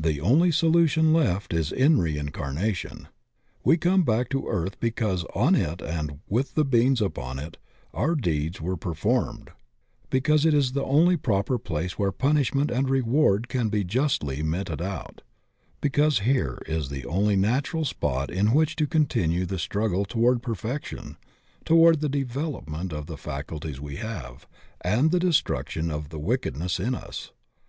[0.00, 3.06] The only solution left is in reincar nation.
[3.62, 7.56] We come back to earth because on it and with the beings upon it
[7.94, 9.50] our deeds were performed;
[10.10, 14.82] because it is tihe only proper place where punishment and reward can be justly meted
[14.82, 15.22] out;
[15.80, 20.42] because here is the only natural spot in which to continue the strug gle toward
[20.42, 21.16] perfection,
[21.64, 24.48] toward the development of the faculties we have
[24.80, 27.30] and the destruction of the wicked ness in us.